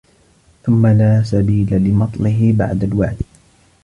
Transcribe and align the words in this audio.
ثُمَّ 0.63 0.87
لَا 0.87 1.23
سَبِيلَ 1.23 1.69
لِمَطْلِهِ 1.83 2.51
بَعْدَ 2.57 2.83
الْوَعْدِ 2.83 3.21